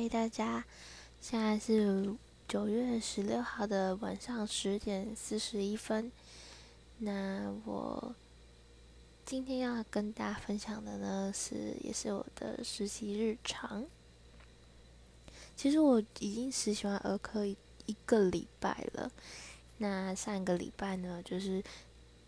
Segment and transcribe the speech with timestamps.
[0.00, 0.64] 嗨，大家，
[1.20, 2.14] 现在是
[2.46, 6.12] 九月十六号的晚上十点四十一分。
[6.98, 8.14] 那我
[9.26, 13.84] 今天要跟大家分享的呢，是也是我的实习日常。
[15.56, 17.56] 其实我已经实习完儿科一
[17.86, 19.10] 一个礼拜了。
[19.78, 21.60] 那上一个礼拜呢，就是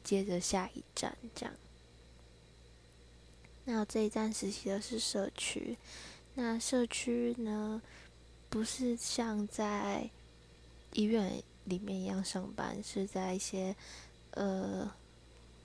[0.02, 1.55] 接着下一站这样。
[3.64, 5.79] 那这一站实习的是社区。
[6.43, 7.83] 那社区呢，
[8.48, 10.09] 不是像在
[10.95, 11.30] 医院
[11.65, 13.77] 里面一样上班，是在一些
[14.30, 14.91] 呃，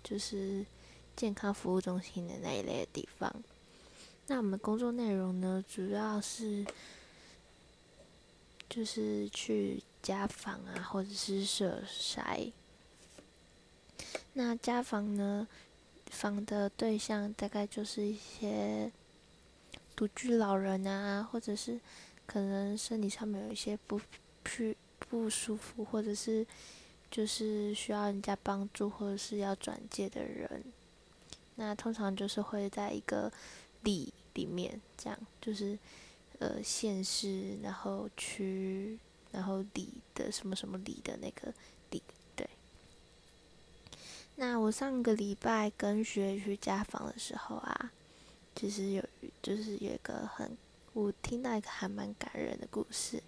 [0.03, 0.65] 就是
[1.15, 3.33] 健康服务中心的那一类的地方。
[4.27, 6.65] 那我们工作内容呢，主要是
[8.67, 12.51] 就是去家访啊，或者是设筛。
[14.33, 15.47] 那家访呢，
[16.07, 18.91] 访的对象大概就是一些。
[19.95, 21.79] 独居老人啊，或者是
[22.25, 23.97] 可能身体上面有一些不
[24.43, 26.45] 不不舒服，或者是
[27.09, 30.63] 就是需要人家帮助，或者是要转介的人，
[31.55, 33.31] 那通常就是会在一个
[33.83, 35.79] 里里面，这样就是
[36.39, 38.99] 呃县市，然后区，
[39.31, 41.53] 然后里的什么什么里的那个
[41.91, 42.03] 里，
[42.35, 42.49] 对。
[44.35, 47.91] 那我上个礼拜跟学去家访的时候啊。
[48.57, 49.03] 其实有，
[49.45, 50.57] 就是有一个很，
[50.93, 53.21] 我听到一个还蛮感人的故事。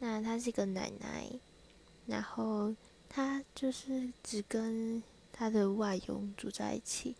[0.00, 1.30] 那她是一个奶奶，
[2.06, 2.74] 然后
[3.08, 5.00] 她就是只跟
[5.32, 7.14] 她的外佣住在一起。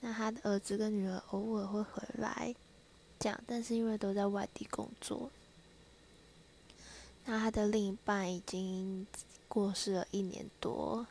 [0.00, 2.52] 那她的儿子跟女儿偶尔会回来，
[3.20, 5.30] 这样，但是因为都在外地工作。
[7.24, 9.06] 那她的另一半已经
[9.46, 11.06] 过世了一年多。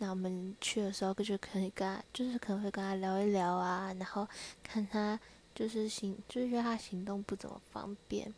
[0.00, 4.28] 那我们去的时候，就可以跟他，就是可能会跟他聊一聊啊，然后
[4.62, 5.18] 看他
[5.58, 8.32] 就是行，就是觉得他行动不怎么方便，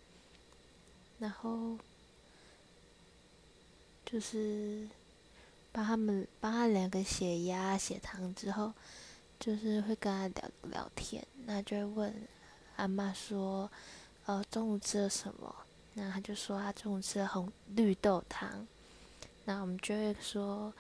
[1.19, 1.77] 然后
[4.07, 4.89] 就是
[5.71, 8.73] 帮他们帮他量个血压、血糖之后，
[9.39, 12.29] 就是会跟他聊聊天，那就会问
[12.77, 13.71] 阿妈说，
[14.25, 15.55] 呃，中午吃了什么？
[15.93, 18.67] 那他就说他中午吃了红绿豆汤，
[19.45, 20.73] 那我们就会说。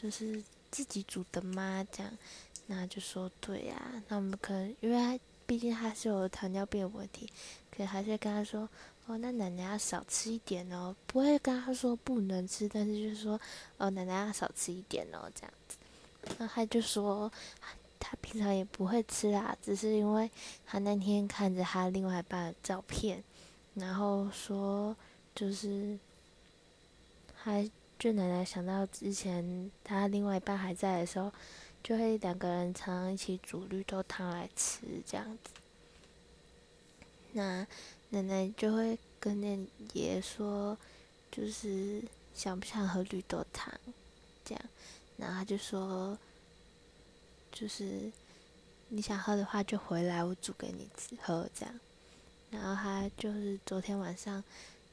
[0.00, 0.40] 就是
[0.70, 1.84] 自己煮的吗？
[1.90, 2.18] 这样，
[2.70, 4.02] 那就说对呀。
[4.08, 7.28] 那我们可能，因为他毕竟他是有糖尿病的问题，
[7.74, 8.68] 可还是跟他说，
[9.06, 10.94] 哦，那奶奶要少吃一点哦。
[11.06, 13.40] 不会跟他说不能吃，但是就是说，
[13.78, 15.76] 哦，奶奶要少吃一点哦，这样子。
[16.38, 17.32] 那他就说，
[17.98, 20.30] 他平常也不会吃啊，只是因为
[20.66, 23.24] 他那天看着他另外一半的照片，
[23.74, 24.94] 然后说，
[25.34, 25.98] 就是
[27.34, 27.68] 还。
[27.98, 31.32] 就奶奶想到之前他另外一半还在的时候，
[31.88, 35.50] 就会两个人常常一起煮绿豆汤来吃这样子。
[37.32, 37.66] 那
[38.10, 39.56] 奶奶就会跟那
[39.94, 40.76] 爷爷说，
[41.32, 42.02] 就是
[42.34, 43.72] 想不想喝绿豆汤，
[44.44, 44.62] 这样，
[45.16, 46.18] 然后他就说，
[47.50, 48.12] 就是
[48.88, 51.80] 你想喝的话就回来，我煮给你吃喝这样。
[52.50, 54.44] 然后他就是昨天晚上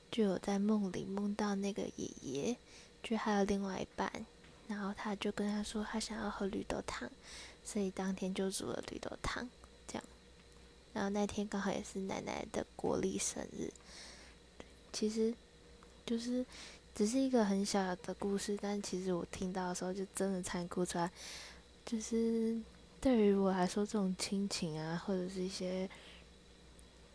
[0.10, 2.56] 就有在梦里梦到那个爷爷。
[3.04, 4.26] 就还有另外一半，
[4.68, 7.10] 然后他就跟他说他想要喝绿豆汤，
[7.64, 9.48] 所以当天就煮了绿豆汤，
[9.88, 10.04] 这样。
[10.94, 13.72] 然后那天刚好也是奶奶的国历生日，
[14.92, 15.34] 其实
[16.06, 16.46] 就是
[16.96, 21.12] 只是一个很小的故事，但其实我听到的时候就真的残酷出来，
[21.86, 22.58] 就是
[23.02, 25.88] 对于我来说，这种亲情啊，或者是一些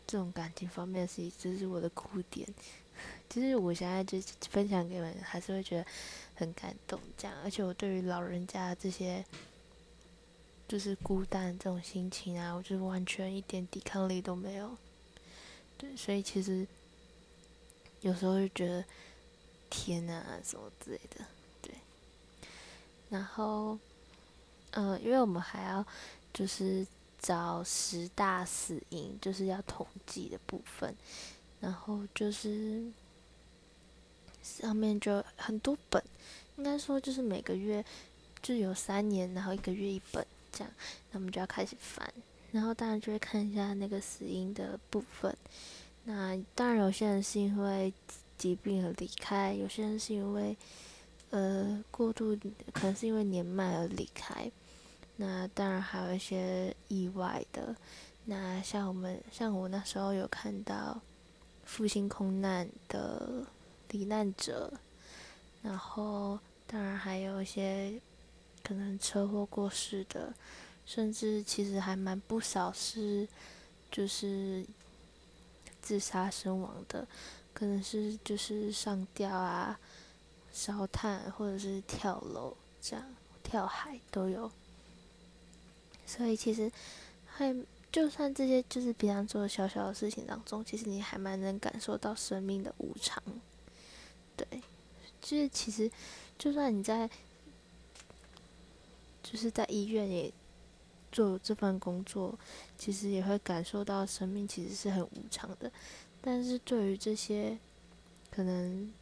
[0.07, 2.47] 这种感情方面的事情，这是我的哭点。
[3.29, 5.87] 其实我现在就分享给你们，还是会觉得
[6.35, 7.37] 很感动，这样。
[7.45, 9.25] 而且我对于老人家这些，
[10.67, 14.77] 就是孤单这种心情啊，我就是完全一点抵抗力都没有。
[15.79, 16.67] 对，所以其实
[18.01, 18.85] 有时候就觉得
[19.71, 21.25] 天啊，什么之类的，
[21.63, 21.73] 对。
[23.09, 23.79] 然后，
[24.73, 25.87] 嗯，因为我们还要
[26.35, 26.87] 就是
[27.21, 30.95] 找十大死因，就是要统计的部分。
[31.61, 32.83] 然后就是
[34.43, 36.03] 上面就很多本，
[36.57, 37.85] 应该说就是每个月
[38.41, 40.73] 就有三年，然后一个月一本这样，
[41.11, 42.11] 那我们就要开始翻，
[42.51, 45.37] 然后当然就会看一下那个死因的部分。
[46.05, 47.93] 那当然有些人是因为
[48.39, 50.57] 疾病而离开，有些人是因为
[51.29, 52.35] 呃过度，
[52.73, 54.51] 可能是因为年迈而离开。
[55.17, 57.77] 那当然还有一些意外的。
[58.25, 60.99] 那像我们像我那时候有看到。
[61.71, 63.47] 复兴空难的
[63.91, 64.73] 罹难者，
[65.63, 66.37] 然后
[66.67, 68.01] 当然还有一些
[68.65, 70.35] 可能车祸过世的，
[70.85, 73.27] 甚至其实还蛮不少是
[73.89, 74.67] 就是
[75.81, 77.07] 自杀身亡的，
[77.55, 79.79] 可能是就是上吊啊、
[80.53, 83.15] 烧炭或者是跳楼这样、
[83.45, 84.51] 跳海都有。
[86.05, 86.71] 所以其实
[87.25, 87.55] 还
[87.91, 93.23] 就算这些就是平常做的小小的事情当中，其实你还蛮能感受到生命的无常。
[94.37, 94.47] 对，
[95.21, 95.91] 就是其实
[96.39, 97.09] 就算你在
[99.23, 100.33] 就是在医院里。
[101.13, 102.39] 做这份工作，
[102.79, 105.69] 其实也会感受到生命其实是很无常的。
[106.23, 107.59] 但是对于这些
[108.31, 108.93] 可能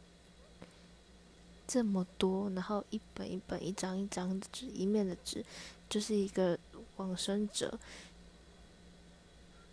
[1.67, 5.45] 这么多，然后一本一本、一张一张的纸、一面的纸，
[5.87, 6.57] 就是一个
[6.97, 7.79] 往生者，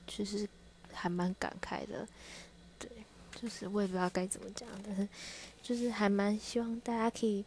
[0.07, 0.49] 其实
[0.93, 2.07] 还蛮感慨的。
[2.79, 2.89] 对，
[3.41, 5.09] 就是我也不知道该怎么讲，但是
[5.63, 7.45] 就是还蛮希望大家可以。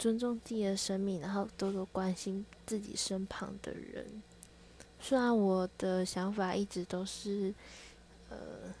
[0.00, 4.06] 尊重自己的生命，然后多多关心自己身旁的人。
[4.98, 7.54] 虽然我的想法一直都是，
[8.30, 8.74] 呃，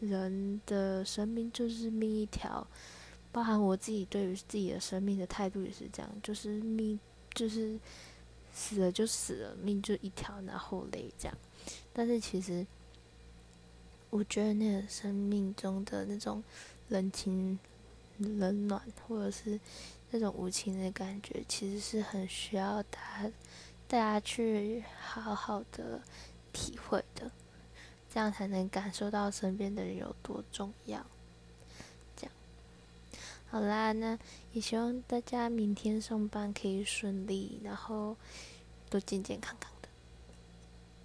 [0.00, 2.66] 人的生命就是命一条，
[3.30, 6.98] 包含我自己对于自己的生命的态度也是这样，就是命
[7.34, 7.78] 就是
[8.58, 11.38] 死了就死了，命就一条，然后嘞这样。
[11.92, 12.66] 但是其实，
[14.10, 16.42] 我觉得那个生命中的那种
[16.88, 17.58] 人情
[18.18, 19.60] 冷暖，或者是。
[20.10, 23.30] 那种无情的感觉，其实是很需要大家
[23.86, 26.00] 大家去好好的
[26.50, 27.30] 体会的，
[28.08, 31.04] 这样才能感受到身边的人有多重要。
[33.50, 34.18] 好啦，那
[34.52, 38.14] 也希望大家明天上班可以顺利，然后
[38.90, 39.72] 都健健康康。